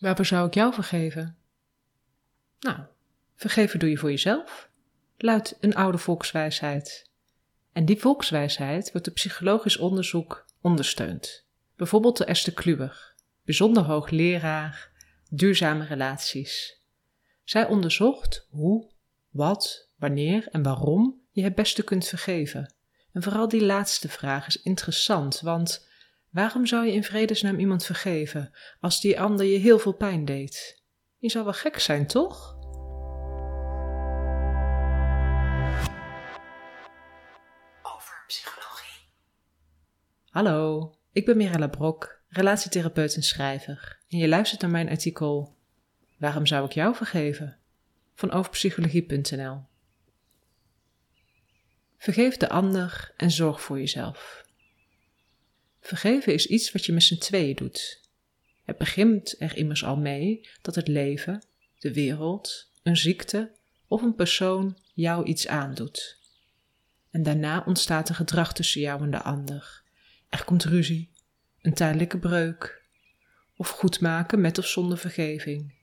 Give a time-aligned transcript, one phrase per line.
[0.00, 1.36] Waarvoor zou ik jou vergeven?
[2.60, 2.78] Nou,
[3.34, 4.70] vergeven doe je voor jezelf,
[5.16, 7.10] luidt een oude volkswijsheid.
[7.72, 11.46] En die volkswijsheid wordt door psychologisch onderzoek ondersteund.
[11.76, 14.90] Bijvoorbeeld door Esther Kluwer, bijzonder hoogleraar
[15.30, 16.80] duurzame relaties.
[17.44, 18.90] Zij onderzocht hoe,
[19.30, 22.74] wat, wanneer en waarom je het beste kunt vergeven.
[23.12, 25.88] En vooral die laatste vraag is interessant, want
[26.30, 30.82] waarom zou je in vredesnaam iemand vergeven als die ander je heel veel pijn deed?
[31.18, 32.56] Je zou wel gek zijn, toch?
[37.82, 39.12] Over psychologie.
[40.30, 43.98] Hallo, ik ben Mirella Brok, relatietherapeut en schrijver.
[44.08, 45.58] En je luistert naar mijn artikel
[46.18, 47.58] Waarom zou ik jou vergeven?
[48.14, 49.62] van overpsychologie.nl.
[51.96, 54.44] Vergeef de ander en zorg voor jezelf.
[55.80, 58.00] Vergeven is iets wat je met z'n tweeën doet.
[58.64, 61.44] Het begint er immers al mee dat het leven,
[61.78, 63.52] de wereld, een ziekte
[63.86, 66.18] of een persoon jou iets aandoet.
[67.10, 69.82] En daarna ontstaat een gedrag tussen jou en de ander.
[70.28, 71.10] Er komt ruzie,
[71.62, 72.82] een tijdelijke breuk,
[73.56, 75.74] of goedmaken met of zonder vergeving.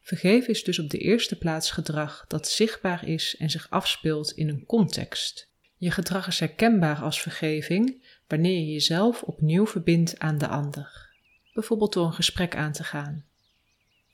[0.00, 4.48] Vergeven is dus op de eerste plaats gedrag dat zichtbaar is en zich afspeelt in
[4.48, 5.51] een context.
[5.82, 11.10] Je gedrag is herkenbaar als vergeving wanneer je jezelf opnieuw verbindt aan de ander,
[11.54, 13.24] bijvoorbeeld door een gesprek aan te gaan.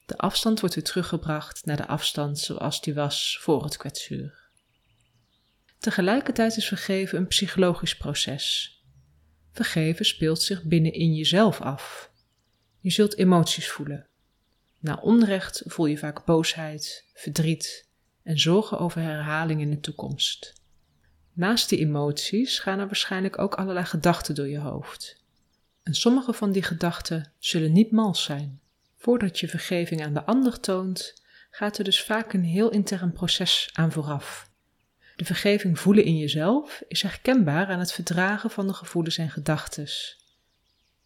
[0.07, 4.51] De afstand wordt weer teruggebracht naar de afstand zoals die was voor het kwetsuur.
[5.79, 8.77] Tegelijkertijd is vergeven een psychologisch proces.
[9.53, 12.11] Vergeven speelt zich binnenin jezelf af.
[12.81, 14.07] Je zult emoties voelen,
[14.79, 17.89] na onrecht voel je vaak boosheid, verdriet
[18.23, 20.58] en zorgen over herhaling in de toekomst.
[21.39, 25.23] Naast die emoties gaan er waarschijnlijk ook allerlei gedachten door je hoofd.
[25.83, 28.61] En sommige van die gedachten zullen niet mals zijn.
[28.97, 33.71] Voordat je vergeving aan de ander toont, gaat er dus vaak een heel intern proces
[33.73, 34.51] aan vooraf.
[35.17, 39.89] De vergeving voelen in jezelf is herkenbaar aan het verdragen van de gevoelens en gedachten.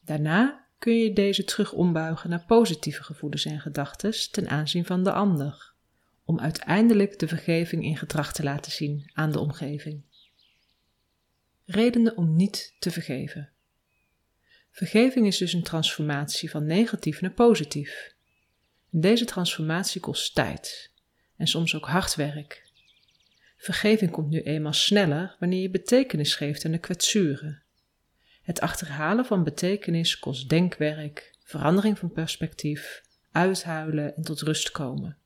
[0.00, 5.12] Daarna kun je deze terug ombuigen naar positieve gevoelens en gedachten ten aanzien van de
[5.12, 5.72] ander,
[6.24, 10.10] om uiteindelijk de vergeving in gedrag te laten zien aan de omgeving.
[11.64, 13.50] Redenen om niet te vergeven.
[14.70, 18.14] Vergeving is dus een transformatie van negatief naar positief.
[18.90, 20.90] deze transformatie kost tijd
[21.36, 22.70] en soms ook hard werk.
[23.56, 27.62] Vergeving komt nu eenmaal sneller wanneer je betekenis geeft aan de kwetsuren
[28.42, 33.02] het achterhalen van betekenis kost denkwerk, verandering van perspectief,
[33.32, 35.18] uithuilen en tot rust komen.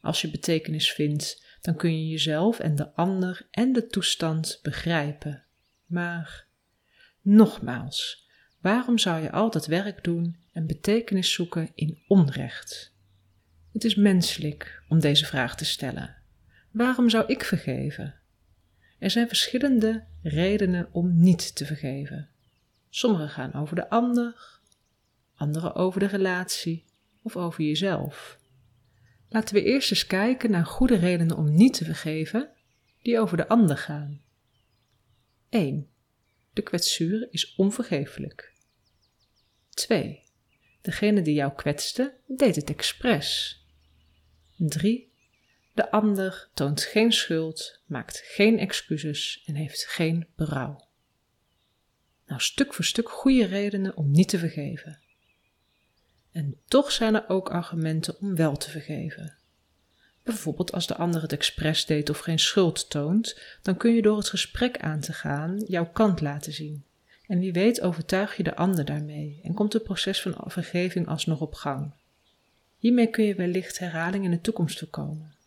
[0.00, 5.44] Als je betekenis vindt, dan kun je jezelf en de ander en de toestand begrijpen.
[5.86, 6.46] Maar,
[7.20, 8.28] nogmaals,
[8.60, 12.94] waarom zou je al dat werk doen en betekenis zoeken in onrecht?
[13.72, 16.16] Het is menselijk om deze vraag te stellen.
[16.70, 18.14] Waarom zou ik vergeven?
[18.98, 22.28] Er zijn verschillende redenen om niet te vergeven.
[22.88, 24.60] Sommige gaan over de ander,
[25.34, 26.84] andere over de relatie
[27.22, 28.39] of over jezelf.
[29.32, 32.50] Laten we eerst eens kijken naar goede redenen om niet te vergeven
[33.02, 34.22] die over de ander gaan.
[35.48, 35.88] 1.
[36.52, 38.52] De kwetsuur is onvergeeflijk.
[39.70, 40.22] 2.
[40.80, 43.58] Degene die jou kwetste, deed het expres.
[44.56, 45.12] 3.
[45.74, 50.88] De ander toont geen schuld, maakt geen excuses en heeft geen berouw.
[52.26, 55.00] Nou, stuk voor stuk goede redenen om niet te vergeven.
[56.32, 59.34] En toch zijn er ook argumenten om wel te vergeven.
[60.22, 64.16] Bijvoorbeeld als de ander het expres deed of geen schuld toont, dan kun je door
[64.16, 66.84] het gesprek aan te gaan jouw kant laten zien.
[67.26, 71.40] En wie weet overtuig je de ander daarmee en komt het proces van vergeving alsnog
[71.40, 71.92] op gang.
[72.78, 75.38] Hiermee kun je wellicht herhaling in de toekomst voorkomen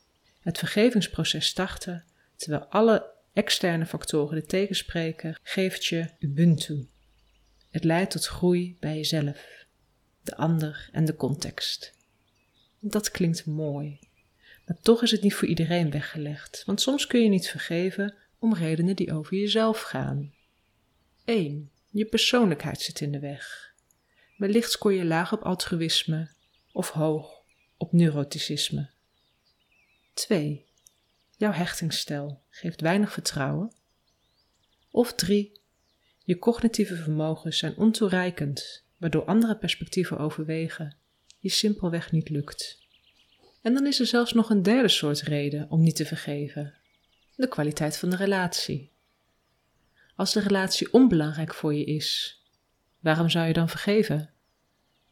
[0.44, 2.04] het vergevingsproces starten,
[2.36, 6.88] terwijl alle externe factoren de tegenspreken, geeft je Ubuntu.
[7.70, 9.63] Het leidt tot groei bij jezelf,
[10.24, 11.94] de ander en de context.
[12.80, 14.00] Dat klinkt mooi,
[14.66, 18.54] maar toch is het niet voor iedereen weggelegd, want soms kun je niet vergeven om
[18.54, 20.34] redenen die over jezelf gaan.
[21.26, 21.72] 1.
[21.90, 23.74] Je persoonlijkheid zit in de weg.
[24.38, 26.30] Wellicht scoor je laag op altruïsme
[26.72, 27.44] of hoog
[27.78, 28.90] op neuroticisme.
[30.14, 30.66] 2.
[31.38, 33.74] Jouw hechtingsstijl geeft weinig vertrouwen.
[34.92, 35.62] Of 3.
[36.24, 40.96] Je cognitieve vermogens zijn ontoereikend, waardoor andere perspectieven overwegen,
[41.40, 42.82] je simpelweg niet lukt.
[43.62, 46.74] En dan is er zelfs nog een derde soort reden om niet te vergeven:
[47.36, 48.92] de kwaliteit van de relatie.
[50.16, 52.42] Als de relatie onbelangrijk voor je is,
[53.00, 54.30] waarom zou je dan vergeven?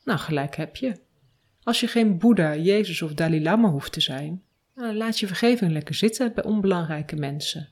[0.04, 1.00] Nou, gelijk heb je.
[1.64, 4.44] Als je geen Boeddha, Jezus of Dalai Lama hoeft te zijn,
[4.76, 7.70] nou, laat je vergeving lekker zitten bij onbelangrijke mensen.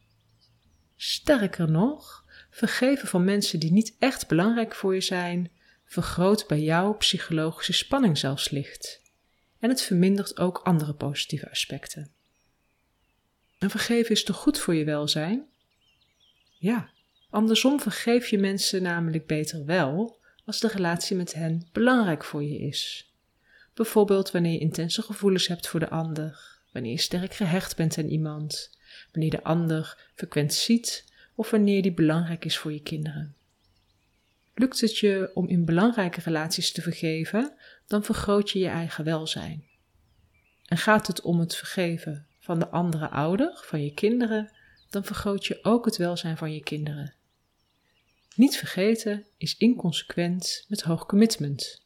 [0.96, 5.52] Sterker nog, vergeven van mensen die niet echt belangrijk voor je zijn,
[5.90, 9.02] vergroot bij jou psychologische spanning zelfs licht.
[9.60, 12.12] En het vermindert ook andere positieve aspecten.
[13.60, 15.46] En vergeven is toch goed voor je welzijn?
[16.58, 16.90] Ja,
[17.30, 22.60] andersom vergeef je mensen namelijk beter wel als de relatie met hen belangrijk voor je
[22.60, 23.14] is.
[23.74, 28.08] Bijvoorbeeld wanneer je intense gevoelens hebt voor de ander, wanneer je sterk gehecht bent aan
[28.08, 28.78] iemand,
[29.12, 31.06] wanneer de ander frequent ziet
[31.36, 33.36] of wanneer die belangrijk is voor je kinderen.
[34.60, 37.58] Lukt het je om in belangrijke relaties te vergeven,
[37.88, 39.68] dan vergroot je je eigen welzijn.
[40.66, 44.52] En gaat het om het vergeven van de andere ouder, van je kinderen,
[44.90, 47.14] dan vergroot je ook het welzijn van je kinderen.
[48.36, 51.86] Niet vergeten is inconsequent met hoog commitment.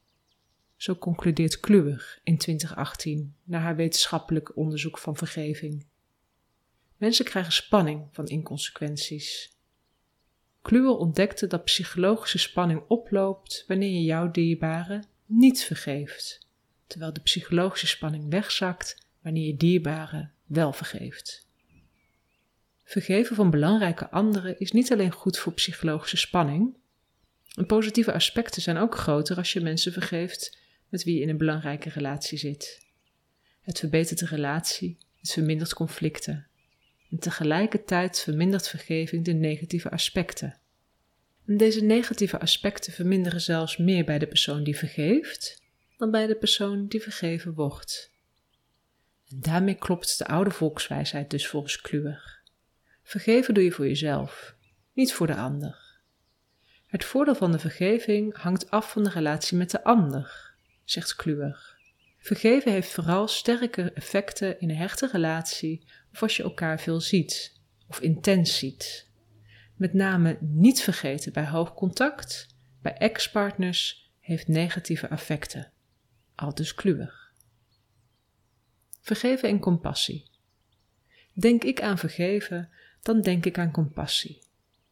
[0.76, 5.86] Zo concludeert Kluwer in 2018 na haar wetenschappelijk onderzoek van vergeving.
[6.98, 9.58] Mensen krijgen spanning van inconsequenties.
[10.64, 16.48] Kluwer ontdekte dat psychologische spanning oploopt wanneer je jouw dierbare niet vergeeft,
[16.88, 21.48] terwijl de psychologische spanning wegzakt wanneer je dierbare wel vergeeft.
[22.84, 26.78] Vergeven van belangrijke anderen is niet alleen goed voor psychologische spanning.
[27.56, 30.58] En positieve aspecten zijn ook groter als je mensen vergeeft
[30.90, 32.86] met wie je in een belangrijke relatie zit.
[33.62, 36.48] Het verbetert de relatie, het vermindert conflicten.
[37.14, 40.58] En tegelijkertijd vermindert vergeving de negatieve aspecten.
[41.46, 45.62] En deze negatieve aspecten verminderen zelfs meer bij de persoon die vergeeft
[45.98, 48.12] dan bij de persoon die vergeven wordt.
[49.30, 52.42] En daarmee klopt de oude volkswijsheid dus volgens Kluwer.
[53.04, 54.56] Vergeven doe je voor jezelf,
[54.94, 56.00] niet voor de ander.
[56.88, 61.78] Het voordeel van de vergeving hangt af van de relatie met de ander zegt Kluwer.
[62.18, 67.62] Vergeven heeft vooral sterke effecten in een hechte relatie of als je elkaar veel ziet
[67.88, 69.12] of intens ziet.
[69.76, 72.48] Met name niet vergeten bij hoog contact,
[72.82, 75.72] bij ex-partners heeft negatieve effecten.
[76.36, 77.32] Aldus Kluwer.
[79.02, 80.30] Vergeven en compassie.
[81.34, 82.70] Denk ik aan vergeven,
[83.02, 84.42] dan denk ik aan compassie.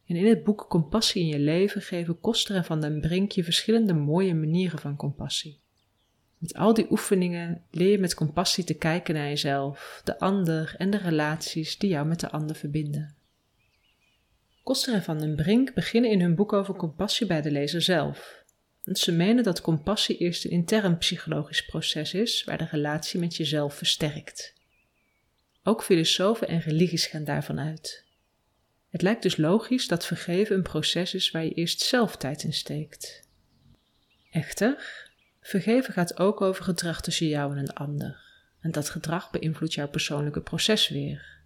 [0.06, 3.44] En in het boek Compassie in je leven geven Koster en Van den Brink je
[3.44, 5.61] verschillende mooie manieren van compassie.
[6.42, 10.90] Met al die oefeningen leer je met compassie te kijken naar jezelf, de ander en
[10.90, 13.16] de relaties die jou met de ander verbinden.
[14.64, 18.44] Koster en Van den Brink beginnen in hun boek over compassie bij de lezer zelf.
[18.84, 23.36] Want ze menen dat compassie eerst een intern psychologisch proces is waar de relatie met
[23.36, 24.54] jezelf versterkt.
[25.64, 28.06] Ook filosofen en religies gaan daarvan uit.
[28.90, 32.54] Het lijkt dus logisch dat vergeven een proces is waar je eerst zelf tijd in
[32.54, 33.28] steekt.
[34.32, 35.10] Echter,
[35.42, 38.30] Vergeven gaat ook over gedrag tussen jou en een ander.
[38.60, 41.40] En dat gedrag beïnvloedt jouw persoonlijke proces weer.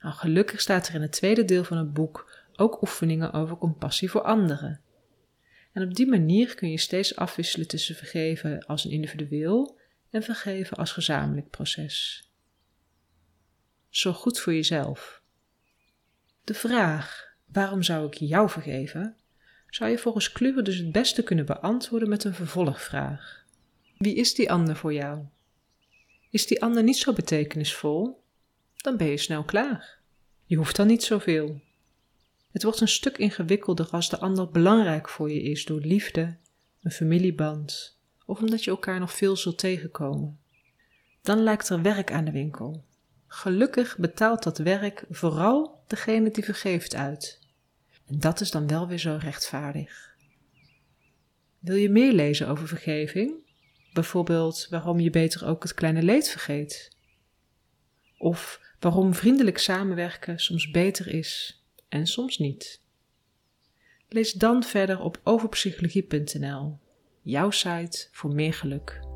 [0.00, 4.10] Nou, gelukkig staat er in het tweede deel van het boek ook oefeningen over compassie
[4.10, 4.80] voor anderen.
[5.72, 9.78] En op die manier kun je steeds afwisselen tussen vergeven als een individueel
[10.10, 12.28] en vergeven als gezamenlijk proces.
[13.88, 15.22] Zorg goed voor jezelf.
[16.44, 19.16] De vraag: waarom zou ik jou vergeven?
[19.74, 23.44] Zou je volgens Kluwer dus het beste kunnen beantwoorden met een vervolgvraag.
[23.98, 25.24] Wie is die ander voor jou?
[26.30, 28.22] Is die ander niet zo betekenisvol?
[28.76, 29.98] Dan ben je snel klaar.
[30.44, 31.60] Je hoeft dan niet zoveel.
[32.50, 36.36] Het wordt een stuk ingewikkelder als de ander belangrijk voor je is door liefde,
[36.82, 40.38] een familieband of omdat je elkaar nog veel zult tegenkomen.
[41.22, 42.84] Dan lijkt er werk aan de winkel.
[43.26, 47.42] Gelukkig betaalt dat werk vooral degene die vergeeft uit.
[48.06, 50.16] En dat is dan wel weer zo rechtvaardig.
[51.58, 53.34] Wil je meer lezen over vergeving?
[53.92, 56.96] Bijvoorbeeld waarom je beter ook het kleine leed vergeet?
[58.18, 62.82] Of waarom vriendelijk samenwerken soms beter is en soms niet?
[64.08, 66.78] Lees dan verder op overpsychologie.nl,
[67.22, 69.13] jouw site voor meer geluk.